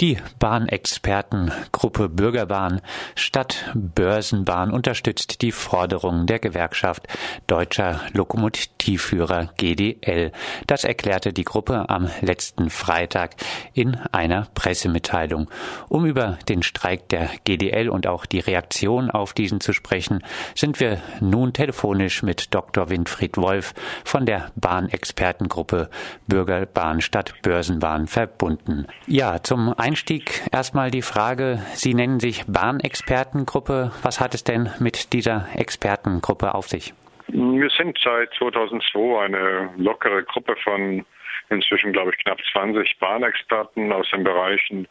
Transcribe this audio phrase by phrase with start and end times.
[0.00, 2.82] Die Bahnexpertengruppe Bürgerbahn
[3.14, 7.08] Stadt Börsenbahn unterstützt die Forderungen der Gewerkschaft
[7.46, 10.32] Deutscher Lokomotivführer GDL.
[10.66, 13.36] Das erklärte die Gruppe am letzten Freitag
[13.72, 15.48] in einer Pressemitteilung.
[15.88, 20.22] Um über den Streik der GDL und auch die Reaktion auf diesen zu sprechen,
[20.54, 22.90] sind wir nun telefonisch mit Dr.
[22.90, 23.72] Winfried Wolf
[24.04, 25.88] von der Bahnexpertengruppe
[26.26, 28.86] Bürgerbahn Stadt Börsenbahn verbunden.
[29.06, 33.92] Ja, zum Einstieg erstmal die Frage, Sie nennen sich Bahnexpertengruppe.
[34.02, 36.92] Was hat es denn mit dieser Expertengruppe auf sich?
[37.28, 41.06] Wir sind seit 2002 eine lockere Gruppe von
[41.50, 44.88] inzwischen, glaube ich, knapp 20 Bahnexperten aus den Bereichen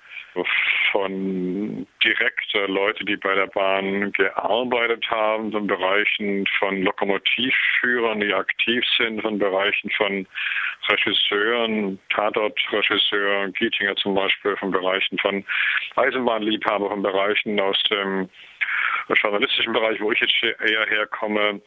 [0.92, 8.84] von direkt Leute, die bei der Bahn gearbeitet haben, von Bereichen von Lokomotivführern, die aktiv
[8.98, 10.28] sind, von Bereichen von
[10.88, 15.44] Regisseuren, Tatortregisseur Gietinger zum Beispiel, von Bereichen von
[15.96, 18.30] Eisenbahnliebhaber, von Bereichen aus dem
[19.22, 21.62] journalistischen Bereich, wo ich jetzt eher herkomme,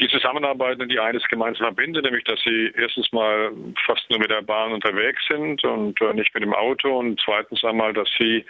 [0.00, 3.52] die zusammenarbeiten, die eines gemeinsam verbindet, nämlich dass sie erstens mal
[3.86, 7.62] fast nur mit der Bahn unterwegs sind und äh, nicht mit dem Auto und zweitens
[7.64, 8.44] einmal, dass sie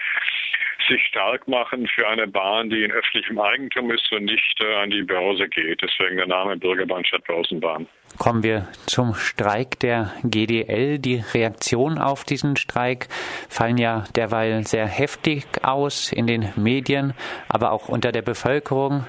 [0.89, 4.91] sich stark machen für eine Bahn, die in öffentlichem Eigentum ist und nicht äh, an
[4.91, 5.81] die Börse geht.
[5.83, 7.87] Deswegen der Name Bürgerbahn statt Börsenbahn.
[8.19, 10.98] Kommen wir zum Streik der GDL.
[10.98, 13.09] Die Reaktionen auf diesen Streik
[13.48, 17.15] fallen ja derweil sehr heftig aus in den Medien,
[17.48, 19.06] aber auch unter der Bevölkerung.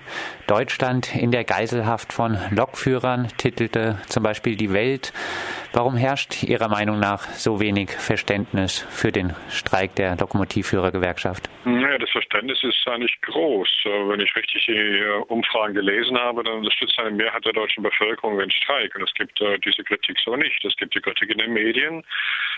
[0.47, 5.13] Deutschland in der Geiselhaft von Lokführern titelte zum Beispiel die Welt.
[5.73, 11.49] Warum herrscht Ihrer Meinung nach so wenig Verständnis für den Streik der Lokomotivführergewerkschaft?
[11.65, 13.67] Ja, das Verständnis ist eigentlich groß.
[14.07, 18.51] Wenn ich richtig die Umfragen gelesen habe, dann unterstützt eine Mehrheit der deutschen Bevölkerung den
[18.51, 18.95] Streik.
[18.95, 20.63] Und es gibt äh, diese Kritik so nicht.
[20.63, 22.03] Es gibt die Kritik in den Medien,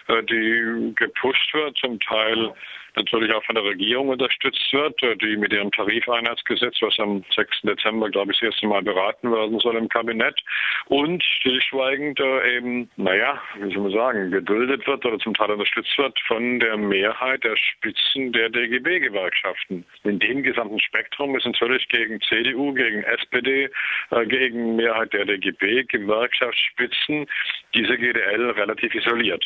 [0.08, 2.54] äh, die gepusht wird, zum Teil
[2.98, 7.62] natürlich auch von der Regierung unterstützt wird, äh, die mit ihrem Tarifeinheitsgesetz, was am 6.
[7.64, 10.40] Dezember, glaube ich, das erste Mal beraten werden soll im Kabinett,
[10.88, 15.98] und stillschweigend äh, eben, naja, wie soll man sagen, geduldet wird oder zum Teil unterstützt
[15.98, 19.86] wird von der Mehrheit der Spitzen der DGB-Gewerkschaften.
[20.04, 23.70] In dem gesamten Spektrum ist natürlich gegen CDU, gegen SPD,
[24.12, 27.28] äh, gegen Mehrheit der DGB-Gewerkschaftsspitzen
[27.76, 29.46] diese GDL relativ isoliert.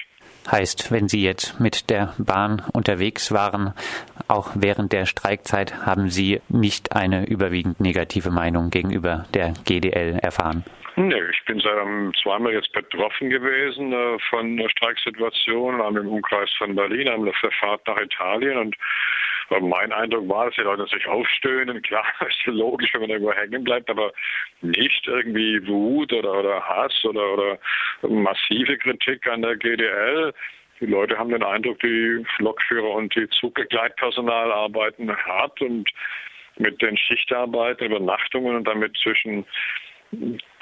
[0.49, 3.73] Heißt, wenn Sie jetzt mit der Bahn unterwegs waren,
[4.27, 10.63] auch während der Streikzeit, haben Sie nicht eine überwiegend negative Meinung gegenüber der GDL erfahren?
[10.95, 11.77] Nee, ich bin seit
[12.21, 17.39] zweimal jetzt betroffen gewesen äh, von der Streiksituation, einmal im Umkreis von Berlin, einmal auf
[17.41, 18.75] der Fahrt nach Italien und
[19.59, 21.81] mein Eindruck war, dass die Leute sich aufstöhnen.
[21.83, 24.11] Klar, ist logisch, wenn man irgendwo hängen bleibt, aber
[24.61, 27.59] nicht irgendwie Wut oder, oder Hass oder, oder
[28.01, 30.33] massive Kritik an der GDL.
[30.79, 35.87] Die Leute haben den Eindruck, die Lokführer und die Zuggleitpersonal arbeiten hart und
[36.57, 39.45] mit den Schichtarbeiten, Übernachtungen und damit zwischen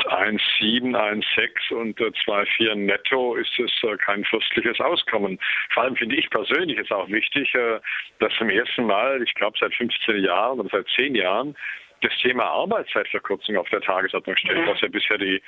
[0.08, 5.40] 1,7, 1,6 und 2,4 netto ist es äh, kein fürstliches Auskommen.
[5.74, 7.80] Vor allem finde ich persönlich es auch wichtig, äh,
[8.20, 11.56] dass zum ersten Mal, ich glaube seit 15 Jahren oder seit 10 Jahren,
[12.02, 15.42] das Thema Arbeitszeitverkürzung auf der Tagesordnung steht, was ja bisher die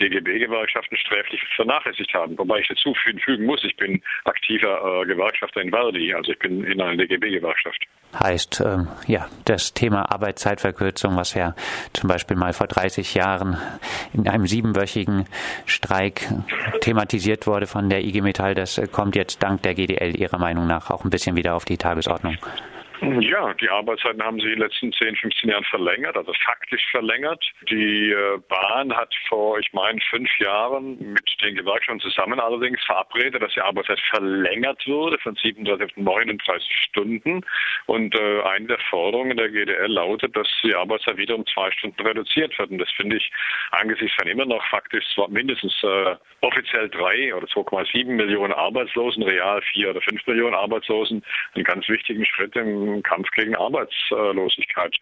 [0.00, 2.36] DGB-Gewerkschaften sträflich vernachlässigt haben.
[2.38, 6.64] Wobei ich dazu fügen muss, ich bin aktiver äh, Gewerkschafter in Verdi, also ich bin
[6.64, 7.84] in einer DGB-Gewerkschaft.
[8.22, 11.54] Heißt, ähm, ja, das Thema Arbeitszeitverkürzung, was ja
[11.92, 13.56] zum Beispiel mal vor 30 Jahren
[14.12, 15.26] in einem siebenwöchigen
[15.66, 16.28] Streik
[16.80, 20.90] thematisiert wurde von der IG Metall, das kommt jetzt dank der GDL Ihrer Meinung nach
[20.90, 22.36] auch ein bisschen wieder auf die Tagesordnung.
[23.00, 27.44] Ja, die Arbeitszeiten haben sie in den letzten 10, 15 Jahren verlängert, also faktisch verlängert.
[27.68, 33.42] Die äh, Bahn hat vor, ich meine, fünf Jahren mit den Gewerkschaften zusammen allerdings verabredet,
[33.42, 37.40] dass die Arbeitszeit verlängert würde von 37 auf 39 Stunden.
[37.86, 42.00] Und äh, eine der Forderungen der GDL lautet, dass die Arbeitszeit wieder um zwei Stunden
[42.06, 42.70] reduziert wird.
[42.70, 43.30] Und das finde ich
[43.70, 49.90] angesichts von immer noch faktisch mindestens äh, offiziell drei oder 2,7 Millionen Arbeitslosen, real vier
[49.90, 51.22] oder fünf Millionen Arbeitslosen,
[51.54, 54.94] einen ganz wichtigen Schritt im Kampf gegen Arbeitslosigkeit.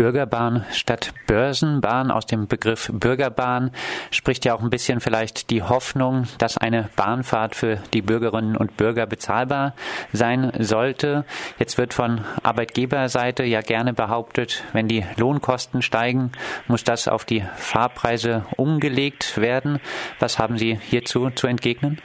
[0.00, 2.10] Bürgerbahn statt Börsenbahn.
[2.10, 3.70] Aus dem Begriff Bürgerbahn
[4.10, 8.78] spricht ja auch ein bisschen vielleicht die Hoffnung, dass eine Bahnfahrt für die Bürgerinnen und
[8.78, 9.74] Bürger bezahlbar
[10.10, 11.26] sein sollte.
[11.58, 16.32] Jetzt wird von Arbeitgeberseite ja gerne behauptet, wenn die Lohnkosten steigen,
[16.66, 19.80] muss das auf die Fahrpreise umgelegt werden.
[20.18, 22.00] Was haben Sie hierzu zu entgegnen?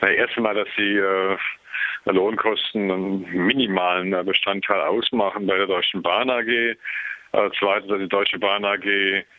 [0.00, 1.36] Na, erst einmal, dass Sie äh
[2.12, 6.76] Lohnkosten einen minimalen äh, Bestandteil ausmachen bei der Deutschen Bahn AG.
[7.58, 8.86] Zweitens, dass die Deutsche Bahn AG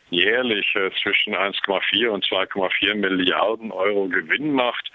[0.10, 4.92] jährlich äh, zwischen 1,4 und 2,4 Milliarden Euro Gewinn macht.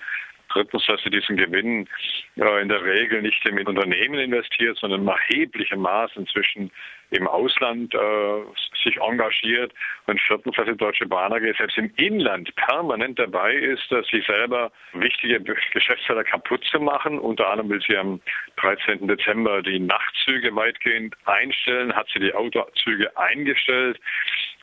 [0.51, 1.89] Drittens, dass sie diesen Gewinn
[2.37, 6.71] äh, in der Regel nicht in Unternehmen investiert, sondern in erheblichem Maß inzwischen
[7.13, 8.43] im Ausland äh,
[8.83, 9.73] sich engagiert.
[10.07, 14.23] Und viertens, dass die Deutsche Bahn AG selbst im Inland permanent dabei ist, dass sie
[14.23, 17.19] selber wichtige Geschäftsfelder kaputt zu machen.
[17.19, 18.21] Unter anderem will sie am
[18.57, 19.07] 13.
[19.07, 24.01] Dezember die Nachtzüge weitgehend einstellen, hat sie die Autozüge eingestellt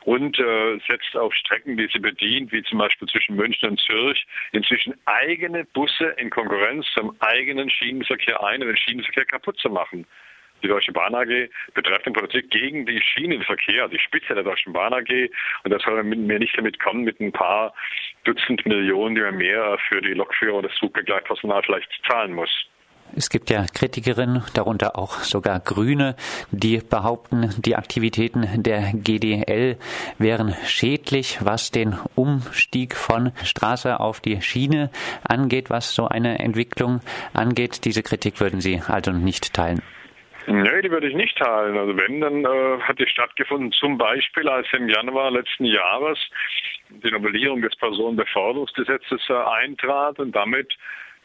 [0.04, 4.26] und äh, setzt auf Strecken, die sie bedient, wie zum Beispiel zwischen München und Zürich,
[4.52, 10.06] inzwischen eigene Busse in Konkurrenz zum eigenen Schienenverkehr ein, um den Schienenverkehr kaputt zu machen
[10.62, 15.30] die Deutsche Bahn AG betreffend Politik gegen die Schienenverkehr, die Spitze der Deutschen Bahn AG.
[15.64, 17.74] Und das soll mir nicht damit kommen mit ein paar
[18.24, 22.50] Dutzend Millionen, die man mehr für die Lokführer oder das Zugbegleitpersonal vielleicht zahlen muss.
[23.16, 26.14] Es gibt ja Kritikerinnen, darunter auch sogar Grüne,
[26.52, 29.78] die behaupten, die Aktivitäten der GDL
[30.18, 34.90] wären schädlich, was den Umstieg von Straße auf die Schiene
[35.24, 37.00] angeht, was so eine Entwicklung
[37.32, 37.84] angeht.
[37.84, 39.82] Diese Kritik würden Sie also nicht teilen.
[40.50, 41.78] Nee, die würde ich nicht teilen.
[41.78, 46.18] Also wenn, dann äh, hat die stattgefunden, zum Beispiel als im Januar letzten Jahres
[46.88, 50.74] die Novellierung des Personenbeförderungsgesetzes äh, eintrat und damit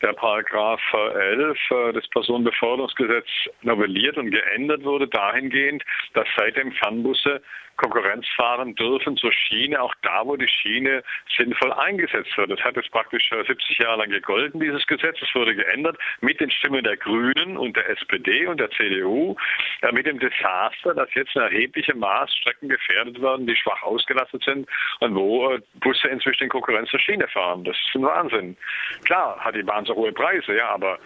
[0.01, 5.83] der Paragraph 11 äh, des Personenbeförderungsgesetzes novelliert und geändert wurde dahingehend,
[6.13, 7.41] dass seitdem Fernbusse
[7.77, 11.03] Konkurrenz fahren dürfen zur Schiene, auch da, wo die Schiene
[11.35, 12.51] sinnvoll eingesetzt wird.
[12.51, 15.17] Das hat jetzt praktisch 70 Jahre lang gegolten, dieses Gesetz.
[15.21, 19.35] Es wurde geändert mit den Stimmen der Grünen und der SPD und der CDU,
[19.81, 24.43] äh, mit dem Desaster, dass jetzt in erheblichem Maß Strecken gefährdet werden, die schwach ausgelastet
[24.43, 24.67] sind
[24.99, 27.63] und wo äh, Busse inzwischen in Konkurrenz zur Schiene fahren.
[27.63, 28.57] Das ist ein Wahnsinn.
[29.03, 30.99] Klar hat die Bahn so hohe Preise, ja, aber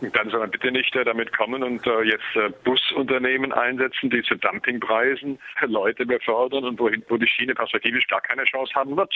[0.00, 4.22] dann soll man bitte nicht äh, damit kommen und äh, jetzt äh, Busunternehmen einsetzen, die
[4.22, 9.14] zu Dumpingpreisen Leute befördern und wohin, wo die Schiene perspektivisch gar keine Chance haben wird.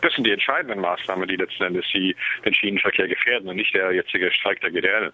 [0.00, 2.14] Das sind die entscheidenden Maßnahmen, die letzten Endes die,
[2.44, 5.12] den Schienenverkehr gefährden und nicht der jetzige Streik der GDL.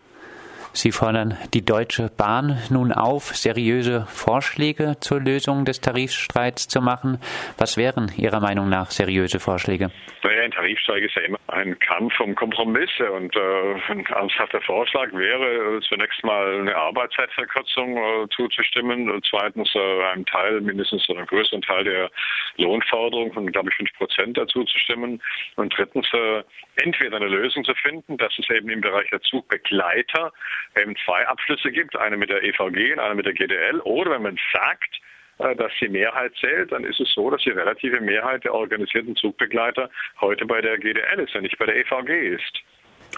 [0.76, 7.20] Sie fordern die Deutsche Bahn nun auf, seriöse Vorschläge zur Lösung des Tarifstreits zu machen.
[7.58, 9.92] Was wären Ihrer Meinung nach seriöse Vorschläge?
[10.24, 15.12] Naja, ein Tarifstreik ist ja immer ein Kampf um Kompromisse und äh, ein ernsthafter Vorschlag
[15.12, 21.62] wäre zunächst mal eine Arbeitszeitverkürzung äh, zuzustimmen und zweitens äh, einem Teil, mindestens einem größeren
[21.62, 22.10] Teil der
[22.56, 25.22] Lohnforderung von, glaube ich, fünf Prozent dazu zu stimmen
[25.54, 26.42] und drittens äh,
[26.82, 30.32] entweder eine Lösung zu finden, dass es eben im Bereich der Zugbegleiter
[30.76, 33.80] eben zwei Abschlüsse gibt, eine mit der EVG und eine mit der GDL.
[33.80, 35.00] Oder wenn man sagt,
[35.38, 39.16] äh, dass die Mehrheit zählt, dann ist es so, dass die relative Mehrheit der organisierten
[39.16, 39.90] Zugbegleiter
[40.20, 42.62] heute bei der GDL ist und nicht bei der EVG ist.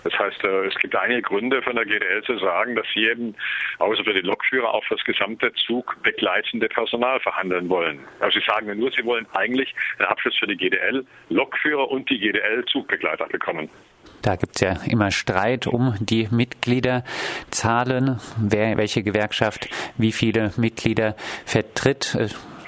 [0.05, 3.35] Das heißt, äh, es gibt einige Gründe von der GDL zu sagen, dass sie eben
[3.79, 8.01] außer für die Lokführer auch für das gesamte zugbegleitende Personal verhandeln wollen.
[8.21, 12.19] Also sie sagen nur, sie wollen eigentlich einen Abschluss für die GDL, Lokführer und die
[12.19, 13.71] GDL Zugbegleiter bekommen.
[14.27, 19.69] Da gibt es ja immer Streit um die Mitgliederzahlen, wer, welche Gewerkschaft
[19.99, 21.15] wie viele Mitglieder
[21.45, 22.19] vertritt.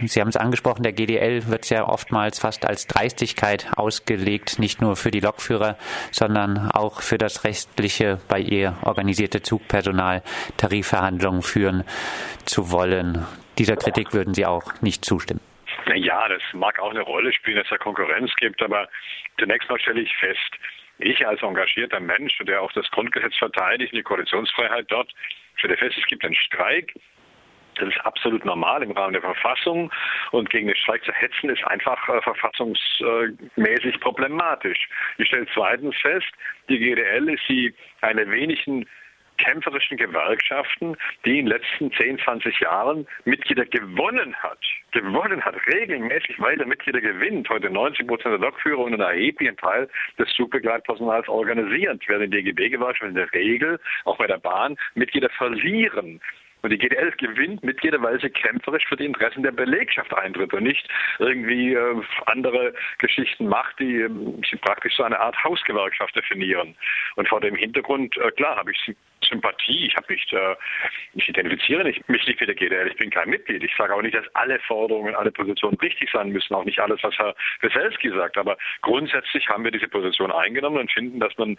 [0.00, 4.94] Sie haben es angesprochen, der GDL wird ja oftmals fast als Dreistigkeit ausgelegt, nicht nur
[4.94, 5.76] für die Lokführer,
[6.12, 10.22] sondern auch für das restliche bei ihr organisierte Zugpersonal
[10.58, 11.82] Tarifverhandlungen führen
[12.44, 13.26] zu wollen.
[13.58, 15.40] Dieser Kritik würden Sie auch nicht zustimmen.
[15.92, 18.88] Ja, das mag auch eine Rolle spielen, dass es Konkurrenz gibt, aber
[19.40, 20.56] zunächst mal stelle ich fest,
[20.98, 25.12] ich als engagierter Mensch, der auch das Grundgesetz verteidigt, die Koalitionsfreiheit dort,
[25.56, 26.94] stelle fest, es gibt einen Streik.
[27.76, 29.92] Das ist absolut normal im Rahmen der Verfassung
[30.32, 34.88] und gegen den Streik zu hetzen ist einfach äh, verfassungsmäßig problematisch.
[35.18, 36.26] Ich stelle zweitens fest,
[36.68, 38.84] die GDL ist die eine wenigen
[39.38, 44.58] kämpferischen Gewerkschaften, die in den letzten 10, 20 Jahren Mitglieder gewonnen hat.
[44.92, 47.48] Gewonnen hat, regelmäßig weiter Mitglieder gewinnt.
[47.48, 53.10] Heute 90 Prozent der Lokführer und einen erheblichen Teil des Zugbegleitpersonals organisiert, während die DGB-Gewerkschaften
[53.10, 56.20] in der Regel, auch bei der Bahn, Mitglieder verlieren.
[56.62, 60.64] Und die GDL gewinnt Mitglieder, weil sie kämpferisch für die Interessen der Belegschaft eintritt und
[60.64, 60.88] nicht
[61.18, 66.74] irgendwie äh, andere Geschichten macht, die äh, praktisch so eine Art Hausgewerkschaft definieren.
[67.16, 68.94] Und vor dem Hintergrund, äh, klar, habe ich
[69.28, 69.86] Sympathie.
[69.86, 70.56] Ich habe nicht, äh,
[71.14, 72.88] ich identifiziere nicht, mich nicht mit der GDL.
[72.88, 73.62] Ich bin kein Mitglied.
[73.62, 76.54] Ich sage auch nicht, dass alle Forderungen, alle Positionen richtig sein müssen.
[76.54, 78.36] Auch nicht alles, was Herr Weselski sagt.
[78.36, 81.56] Aber grundsätzlich haben wir diese Position eingenommen und finden, dass man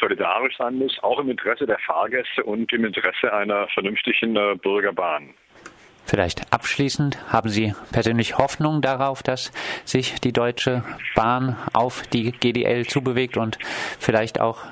[0.00, 5.34] solidarisch sein muss, auch im Interesse der Fahrgäste und im Interesse einer vernünftigen äh, Bürgerbahn.
[6.04, 9.52] Vielleicht abschließend, haben Sie persönlich Hoffnung darauf, dass
[9.84, 10.82] sich die Deutsche
[11.14, 13.58] Bahn auf die GDL zubewegt und
[14.00, 14.64] vielleicht auch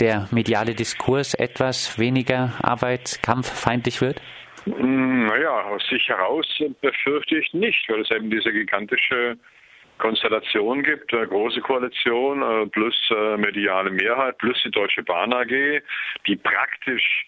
[0.00, 4.20] der mediale Diskurs etwas weniger arbeitskampffeindlich wird?
[4.66, 6.46] Naja, aus sich heraus
[6.82, 9.38] befürchte ich nicht, weil es eben diese gigantische
[10.00, 15.82] Konstellation gibt, eine große Koalition äh, plus äh, mediale Mehrheit plus die Deutsche Bahn AG,
[16.26, 17.26] die praktisch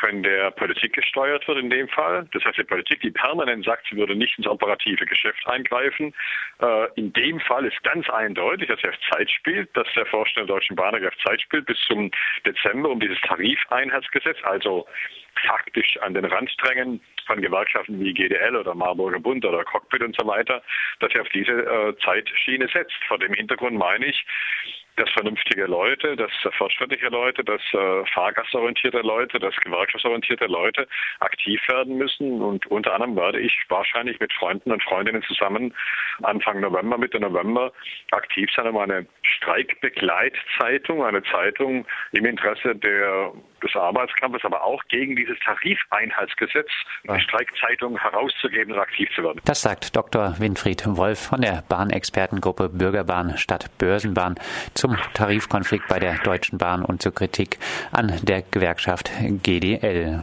[0.00, 2.26] von der Politik gesteuert wird in dem Fall.
[2.32, 6.14] Das heißt, die Politik, die permanent sagt, sie würde nicht ins operative Geschäft eingreifen.
[6.60, 10.48] Äh, in dem Fall ist ganz eindeutig, dass er auf Zeit spielt, dass der Vorstand
[10.48, 12.10] der Deutschen Bahn auf Zeit spielt bis zum
[12.46, 14.86] Dezember um dieses Tarifeinheitsgesetz, also
[15.46, 20.16] faktisch an den Rand drängen von Gewerkschaften wie GDL oder Marburger Bund oder Cockpit und
[20.18, 20.62] so weiter,
[21.00, 22.94] dass er auf diese äh, Zeitschiene setzt.
[23.08, 24.24] Vor dem Hintergrund meine ich,
[24.96, 30.86] dass vernünftige Leute, dass fortschrittliche Leute, dass äh, fahrgastorientierte Leute, dass gewerkschaftsorientierte Leute
[31.20, 32.40] aktiv werden müssen.
[32.40, 35.74] Und unter anderem werde ich wahrscheinlich mit Freunden und Freundinnen zusammen
[36.22, 37.72] Anfang November, Mitte November
[38.12, 43.32] aktiv sein, um eine Streikbegleitzeitung, eine Zeitung im Interesse der,
[43.62, 46.68] des Arbeitskampfes, aber auch gegen dieses Tarifeinheitsgesetz,
[47.08, 49.40] eine Streikzeitung herauszugeben und aktiv zu werden.
[49.44, 50.38] Das sagt Dr.
[50.38, 54.36] Winfried Wolf von der Bahnexpertengruppe Bürgerbahn statt Börsenbahn
[54.84, 57.58] zum Tarifkonflikt bei der Deutschen Bahn und zur Kritik
[57.90, 59.10] an der Gewerkschaft
[59.42, 60.22] GDL.